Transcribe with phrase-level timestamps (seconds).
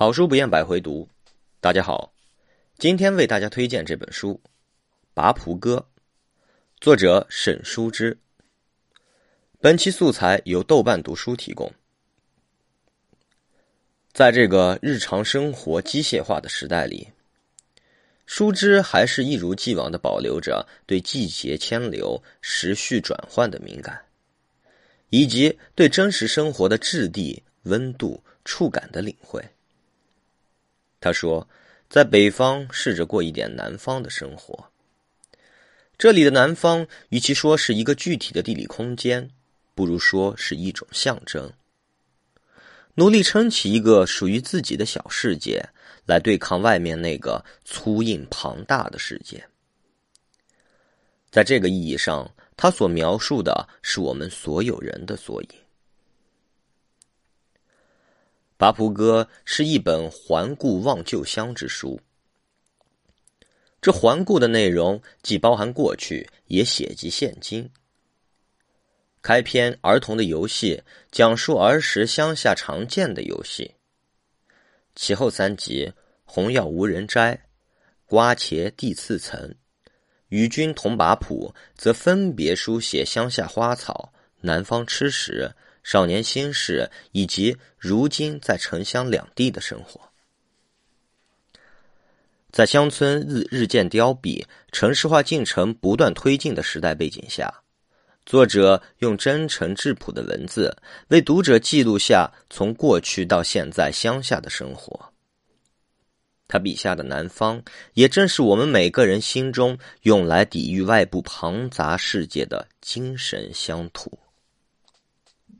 [0.00, 1.06] 好书不厌百回读，
[1.60, 2.14] 大家好，
[2.78, 4.40] 今天为大家推荐这本书
[5.12, 5.86] 《拔蒲歌》，
[6.80, 8.16] 作者沈书之。
[9.60, 11.70] 本期素材由豆瓣读书提供。
[14.14, 17.06] 在这个日常生活机械化的时代里，
[18.24, 24.02] 书之还是一如既往的保留着对季节迁流、时序转换的敏感，
[25.10, 29.44] 以及对真实生活的质地、温度、触感的领会。
[31.00, 31.48] 他说
[31.88, 34.66] ：“在北方试着过一点南方的生活。
[35.96, 39.30] 这里的南方，与其说是一个具体的地理空间，
[39.74, 41.50] 不如说是一种象征。
[42.94, 45.66] 努力撑起一个属于自己的小世界，
[46.04, 49.42] 来对抗外面那个粗硬庞大的世界。
[51.30, 55.48] 在这个意义上，他所描述的是我们所有人的缩影。”
[58.60, 61.98] 《拔蒲歌》是一本环顾望旧乡之书。
[63.80, 67.70] 这环顾的内容既包含过去，也写及现今。
[69.22, 73.76] 开篇儿童的游戏，讲述儿时乡下常见的游戏。
[74.94, 75.90] 其后三集
[76.26, 77.46] 红药无人摘，
[78.04, 79.54] 瓜茄地次层，
[80.28, 85.50] 与君同把蒲，则分别书写乡下花草、南方吃食。
[85.82, 90.00] 少年心事，以及如今在城乡两地的生活，
[92.52, 97.62] 在乡村日日渐凋敝、城市化进程不断推进的时代背景下，
[98.26, 100.76] 作者用真诚质朴的文字
[101.08, 105.12] 为读者记录下从过去到现在乡下的生活。
[106.46, 107.62] 他笔下的南方，
[107.94, 114.18] 也正是我们每个人心中用来抵御外部庞杂世界的精神乡土。